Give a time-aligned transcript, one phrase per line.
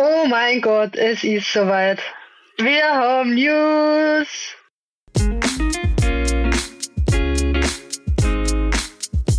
[0.00, 1.98] Oh mein Gott, es ist soweit.
[2.56, 4.28] Wir haben News.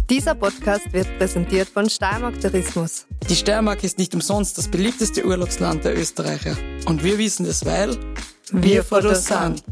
[0.09, 3.07] Dieser Podcast wird präsentiert von Steiermark Tourismus.
[3.29, 6.57] Die Steiermark ist nicht umsonst das beliebteste Urlaubsland der Österreicher.
[6.87, 7.95] Und wir wissen es, weil
[8.51, 9.63] wir vor das sind.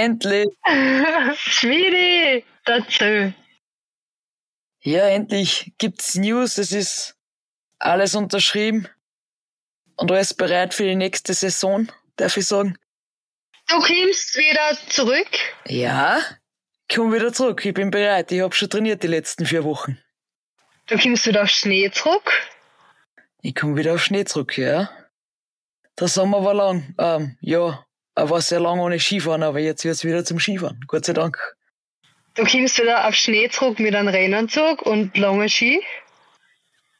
[0.00, 0.48] Endlich!
[1.36, 2.46] Schwierig!
[2.64, 3.34] Dazu.
[4.80, 6.56] Ja, endlich gibt's News.
[6.56, 7.16] Es ist
[7.78, 8.88] alles unterschrieben
[9.96, 12.78] und alles bereit für die nächste Saison, darf ich sagen.
[13.68, 15.28] Du kommst wieder zurück?
[15.66, 16.22] Ja,
[16.88, 17.62] ich komm wieder zurück.
[17.66, 18.32] Ich bin bereit.
[18.32, 19.98] Ich hab schon trainiert die letzten vier Wochen.
[20.86, 22.48] Du kommst wieder auf Schnee zurück?
[23.42, 24.90] Ich komm wieder auf Schnee zurück, ja.
[25.98, 26.94] Der Sommer war lang.
[26.98, 27.84] Ähm, ja,
[28.28, 30.80] war sehr lang ohne Skifahren, aber jetzt wird's wieder zum Skifahren.
[30.86, 31.38] Gott sei Dank.
[32.34, 35.82] Du kommst wieder auf Schnee zurück mit einem Rennanzug und lange Ski?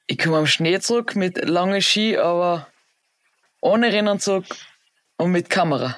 [0.07, 2.69] Ich komme am Schnee zurück mit langen Ski, aber
[3.61, 4.45] ohne Rennanzug
[5.19, 5.97] und mit Kamera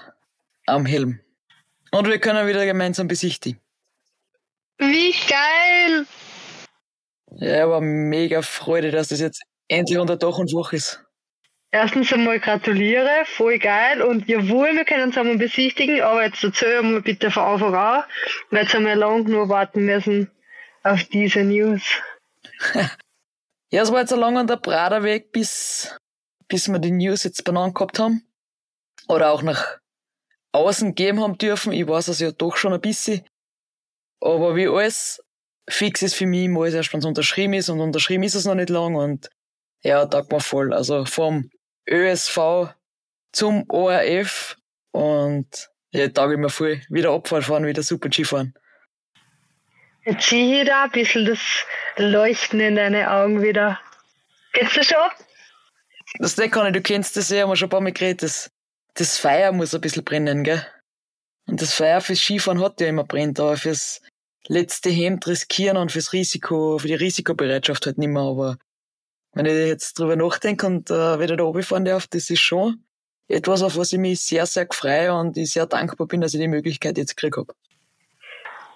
[0.67, 1.20] am Helm.
[1.93, 3.61] Und wir können wieder gemeinsam besichtigen.
[4.78, 6.06] Wie geil!
[7.37, 11.03] Ja, aber mega Freude, dass das jetzt endlich unter Dach und Fach ist.
[11.75, 14.03] Erstens einmal gratuliere, voll geil.
[14.03, 18.05] Und jawohl, wir können es einmal besichtigen, aber jetzt erzähl mal bitte von Anfang an,
[18.51, 20.31] weil jetzt wir lang nur warten müssen
[20.83, 21.83] auf diese News.
[23.70, 25.97] ja, es war jetzt ein langer der Praderweg, bis,
[26.47, 28.23] bis wir die News jetzt benannt gehabt haben.
[29.09, 29.78] Oder auch nach
[30.53, 31.73] außen geben haben dürfen.
[31.73, 33.27] Ich weiß es ja doch schon ein bisschen.
[34.20, 35.23] Aber wie alles
[35.70, 37.70] fix ist für mich, muss erst, wenn es unterschrieben ist.
[37.70, 38.95] Und unterschrieben ist es noch nicht lang.
[38.95, 39.31] Und
[39.83, 40.75] ja, taugt mir voll.
[40.75, 41.50] Also vom
[41.88, 42.75] ÖSV
[43.32, 44.56] zum ORF
[44.93, 46.81] und ja, tauge ich mir voll.
[46.88, 48.54] Wieder Abfahrt fahren, wieder Super G fahren.
[50.04, 51.41] Jetzt sehe ich da ein bisschen das
[51.97, 53.78] Leuchten in deine Augen wieder.
[54.53, 54.97] Geht's dir schon?
[56.19, 58.22] Das kann ich, du kennst das ja, haben wir schon ein paar Mal geredet.
[58.22, 58.50] Das,
[58.94, 60.66] das Feuer muss ein bisschen brennen, gell?
[61.47, 64.00] Und das Feuer fürs Skifahren hat ja immer brennt, aber fürs
[64.49, 68.22] letzte Hemd riskieren und fürs Risiko, für die Risikobereitschaft halt nicht mehr.
[68.22, 68.59] Aber
[69.32, 72.84] wenn ich jetzt drüber nachdenke und äh, wieder da oben fahren darf, das ist schon
[73.28, 76.41] etwas, auf was ich mich sehr, sehr freue und ich sehr dankbar bin, dass ich
[76.41, 77.54] die Möglichkeit jetzt gekriegt habe.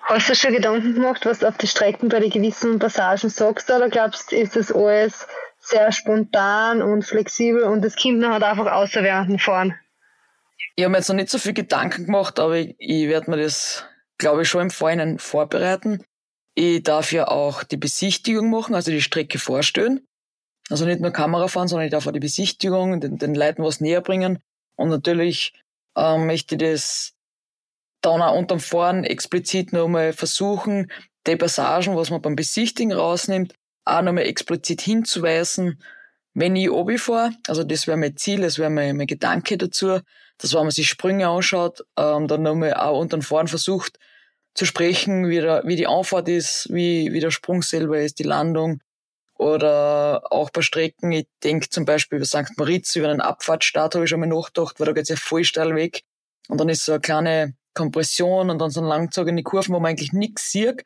[0.03, 3.71] Hast du schon Gedanken gemacht, was du auf die Strecken bei den gewissen Passagen sagst,
[3.71, 5.27] oder glaubst du, ist das alles
[5.59, 9.75] sehr spontan und flexibel und das Kind noch halt einfach außer während dem Fahren?
[10.77, 13.37] Ich habe mir jetzt noch nicht so viel Gedanken gemacht, aber ich, ich werde mir
[13.37, 13.85] das,
[14.17, 16.05] glaube ich, schon im Vorhinein vorbereiten.
[16.55, 20.07] Ich darf ja auch die Besichtigung machen, also die Strecke vorstellen.
[20.69, 23.81] Also nicht nur Kamera fahren, sondern ich darf auch die Besichtigung, den, den Leuten was
[23.81, 24.41] näher bringen.
[24.77, 25.53] Und natürlich
[25.97, 27.13] ähm, möchte ich das
[28.03, 30.91] dann auch unterm Fahren explizit nochmal versuchen,
[31.27, 35.81] die Passagen, was man beim Besichtigen rausnimmt, auch nochmal explizit hinzuweisen,
[36.35, 37.33] wenn ich obi fahre.
[37.49, 40.01] Also das wäre mein Ziel, das wäre mein, mein Gedanke dazu,
[40.39, 43.99] dass wenn man sich Sprünge anschaut, ähm, dann nochmal auch unterm Fahren versucht
[44.55, 48.25] zu sprechen, wie, der, wie die Anfahrt ist, wie, wie der Sprung selber ist, die
[48.25, 48.81] Landung,
[49.39, 52.57] oder auch bei Strecken, ich denke zum Beispiel über St.
[52.57, 55.75] Moritz, über einen Abfahrtsstart habe ich schon mal nachgedacht, weil da geht's ja voll steil
[55.75, 56.03] weg.
[56.49, 59.91] Und dann ist so eine kleine Kompression und dann so ein langzogene Kurven, wo man
[59.91, 60.85] eigentlich nichts sieht,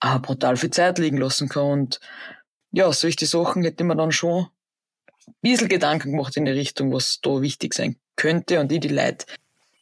[0.00, 1.72] aber brutal viel Zeit liegen lassen kann.
[1.72, 2.00] Und
[2.70, 4.46] ja, solche Sachen hätte man dann schon
[5.26, 8.88] ein bisschen Gedanken gemacht in die Richtung, was da wichtig sein könnte und ich die
[8.88, 9.26] Leute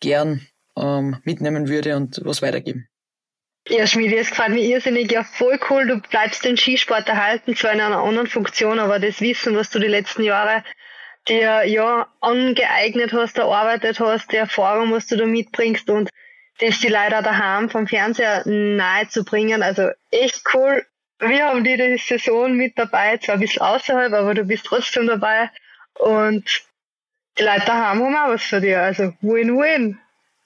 [0.01, 2.89] gern ähm, mitnehmen würde und was weitergeben.
[3.69, 5.11] Ja, Schmiede, es gefällt mir irrsinnig.
[5.12, 5.87] Ja, voll cool.
[5.87, 9.78] Du bleibst den Skisport erhalten, zwar in einer anderen Funktion, aber das Wissen, was du
[9.78, 10.65] die letzten Jahre
[11.28, 16.11] dir ja angeeignet hast, erarbeitet hast, die Erfahrung, was du da mitbringst und
[16.59, 19.62] das die leider daheim vom Fernseher nahe zu bringen.
[19.62, 20.85] Also echt cool.
[21.20, 25.06] Wir haben die, die Saison mit dabei, zwar ein bisschen außerhalb, aber du bist trotzdem
[25.06, 25.50] dabei.
[25.94, 26.44] Und
[27.38, 28.82] die Leute daheim haben auch was für dir.
[28.82, 29.99] Also win-win.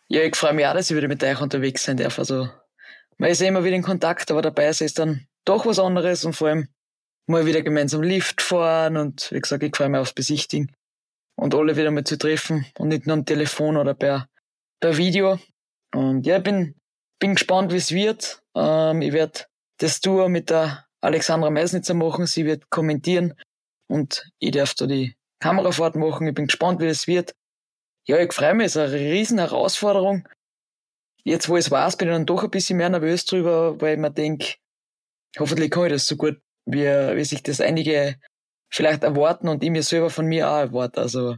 [0.09, 2.19] Ja, ich freue mich auch, dass ich wieder mit euch unterwegs sein darf.
[2.19, 2.51] Also
[3.19, 6.25] man ist ja immer wieder in Kontakt, aber dabei ist es dann doch was anderes
[6.25, 6.69] und vor allem
[7.27, 10.73] mal wieder gemeinsam Lift fahren und wie gesagt, ich freue mich aufs Besichtigen
[11.37, 14.29] und alle wieder mal zu treffen und nicht nur am Telefon oder per,
[14.81, 15.39] per Video.
[15.95, 16.75] Und ja, ich bin,
[17.19, 18.43] bin gespannt, wie es wird.
[18.55, 19.41] Ähm, ich werde
[19.79, 23.35] das Tour mit der Alexandra Meisnitzer machen, sie wird kommentieren
[23.89, 26.27] und ich darf da die Kamerafahrt machen.
[26.27, 27.35] Ich bin gespannt, wie es wird.
[28.09, 30.27] Ja, ich freue mich, es ist eine riesen Herausforderung.
[31.27, 33.95] Jetzt wo ich es weiß, bin ich dann doch ein bisschen mehr nervös drüber, weil
[33.95, 34.55] ich mir denke,
[35.39, 38.17] hoffentlich kann ich das so gut, wie, wie sich das einige
[38.71, 41.01] vielleicht erwarten und ich mir selber von mir auch erwarte.
[41.01, 41.37] Also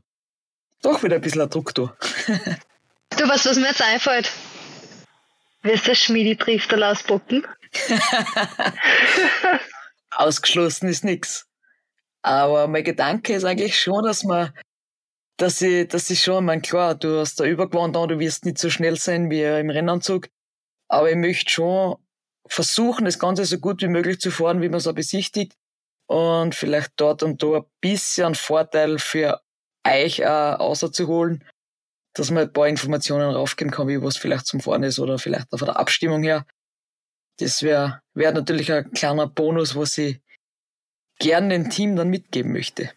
[0.82, 1.96] doch wieder ein bisschen ein Druck da.
[3.16, 4.30] du, weißt, was mir jetzt einfällt?
[5.62, 7.46] Wirst du Schmiedi-Drifterl ausbocken?
[10.10, 11.46] Ausgeschlossen ist nix.
[12.22, 14.52] Aber mein Gedanke ist eigentlich schon, dass man,
[15.38, 18.68] dass ich, dass ich schon, mein klar, du hast da übergewandert, du wirst nicht so
[18.68, 20.28] schnell sein wie im Rennanzug.
[20.88, 21.96] Aber ich möchte schon
[22.46, 25.54] versuchen, das Ganze so gut wie möglich zu fahren, wie man es auch besichtigt.
[26.06, 29.40] Und vielleicht dort und da ein bisschen Vorteil für
[29.86, 31.44] euch auch rauszuholen,
[32.14, 35.52] dass man ein paar Informationen raufgeben kann, wie was vielleicht zum Fahren ist oder vielleicht
[35.52, 36.46] auch von der Abstimmung her.
[37.38, 40.20] Das wäre wär natürlich ein kleiner Bonus, was ich
[41.20, 42.90] gern dem Team dann mitgeben möchte.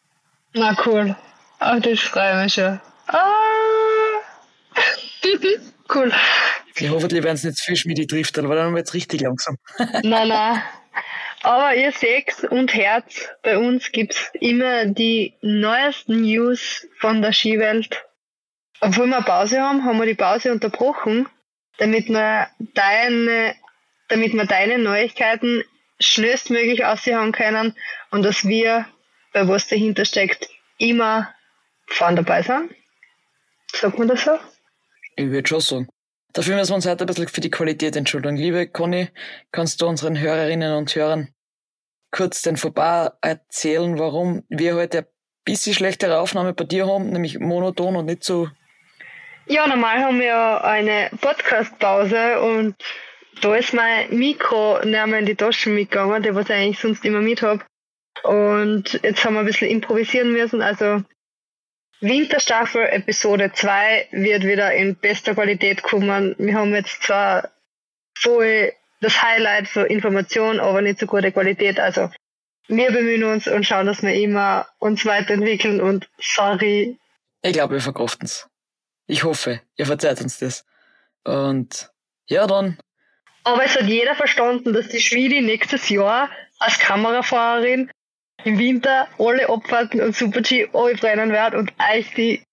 [0.54, 1.16] Na cool.
[1.64, 2.80] Ach, das freue mich schon.
[3.06, 3.22] Ah.
[5.94, 6.12] cool.
[6.80, 9.58] Ja, hoffentlich werden es nicht zu viel Schmiede trifft, aber dann wird es richtig langsam.
[9.78, 10.64] nein, nein.
[11.44, 18.06] Aber ihr seht und Herz, bei uns gibt's immer die neuesten News von der Skiwelt.
[18.80, 21.30] Obwohl wir Pause haben, haben wir die Pause unterbrochen,
[21.78, 23.54] damit wir deine,
[24.08, 25.64] damit wir deine Neuigkeiten
[26.00, 27.76] schnellstmöglich aussehen können
[28.10, 28.88] und dass wir,
[29.32, 30.50] bei was dahinter steckt,
[30.80, 31.32] immer
[31.94, 32.72] vorne dabei sind.
[33.74, 34.38] Sagt man das so?
[35.16, 35.88] Ich würde schon sagen.
[36.34, 38.38] Dafür müssen wir uns heute ein bisschen für die Qualität entschuldigen.
[38.38, 39.10] Liebe Conny,
[39.52, 41.34] kannst du unseren Hörerinnen und Hörern
[42.12, 45.06] kurz den Vorbei erzählen, warum wir heute ein
[45.44, 48.50] bisschen schlechtere Aufnahme bei dir haben, nämlich monoton und nicht so.
[49.48, 52.76] Ja, normal haben wir eine Podcast-Pause und
[53.42, 57.22] da ist mein Mikro näher in die Taschen mitgegangen, der was ich eigentlich sonst immer
[57.22, 57.64] mit habe.
[58.24, 60.62] Und jetzt haben wir ein bisschen improvisieren müssen.
[60.62, 61.04] Also
[62.02, 66.36] Winterstaffel Episode 2 wird wieder in bester Qualität kommen.
[66.40, 67.50] Wir haben jetzt zwar
[68.18, 71.80] voll das Highlight für Information, aber nicht so gute Qualität.
[71.80, 72.10] Also
[72.68, 76.98] wir bemühen uns und schauen, dass wir immer uns weiterentwickeln und sorry.
[77.44, 78.48] Ich glaube, wir verkraften es.
[79.06, 80.66] Ich hoffe, ihr verzeiht uns das.
[81.24, 81.92] Und
[82.26, 82.80] ja, dann.
[83.44, 87.92] Aber es hat jeder verstanden, dass die Schwede nächstes Jahr als Kamerafahrerin
[88.44, 92.44] im Winter alle Abfahrten und Super-G brennen wird und euch die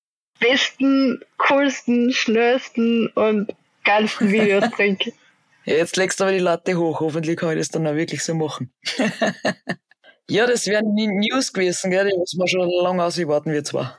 [0.41, 3.55] besten, coolsten, schnellsten und
[3.85, 5.07] geilsten Videos bringt.
[5.65, 7.01] ja, jetzt legst du aber die Latte hoch.
[7.01, 8.73] Hoffentlich kann ich das dann auch wirklich so machen.
[10.29, 12.09] ja, das wären die News gewesen, gell?
[12.09, 13.99] Die müssen wir schon lange auswarten, wir zwar.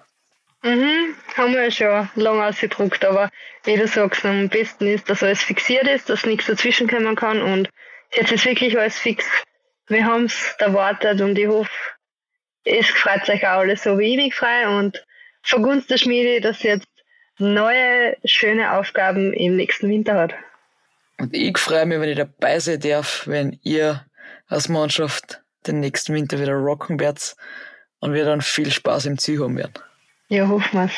[0.61, 3.29] Mhm, haben wir ja schon lange ausgedruckt, aber
[3.63, 7.41] wie du sagst, am besten ist, dass alles fixiert ist, dass nichts dazwischen kommen kann
[7.41, 7.69] und
[8.13, 9.25] jetzt ist wirklich alles fix
[9.89, 11.71] wir haben es erwartet und ich hoffe,
[12.63, 15.03] es freut euch auch alle so wie ich mich frei und
[15.41, 16.87] vergunst der Schmiede, dass jetzt
[17.37, 20.33] neue, schöne Aufgaben im nächsten Winter hat.
[21.19, 24.05] Und ich freue mich, wenn ich dabei sein darf, wenn ihr
[24.47, 27.35] als Mannschaft den nächsten Winter wieder rocken werdet
[27.99, 29.73] und wir dann viel Spaß im Ziel haben werden.
[30.29, 30.93] Ja, hoffen wir's.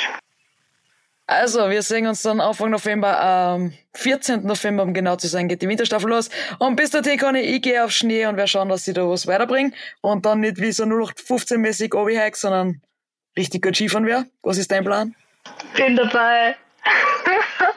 [1.31, 4.45] Also, wir sehen uns dann Anfang November, am 14.
[4.45, 6.30] November, um genau zu sein, geht die Winterstaffel los.
[6.60, 9.07] Und bis dahin kann ich, ich gehe auf Schnee und wir schauen, dass ich da
[9.07, 9.72] was weiterbringe.
[10.01, 12.81] Und dann nicht wie so 0815-mäßig Obi-Hike, sondern
[13.38, 14.25] richtig gut Skifahren wäre.
[14.44, 15.16] Was ist dein Plan?
[15.78, 16.57] Bin dabei.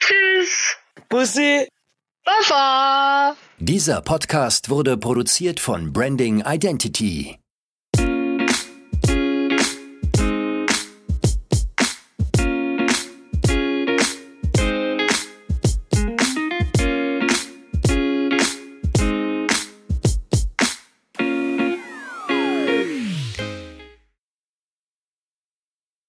[0.00, 0.76] Tschüss.
[1.08, 1.68] Bussi.
[2.24, 3.36] Baba.
[3.58, 7.38] Dieser Podcast wurde produziert von Branding Identity.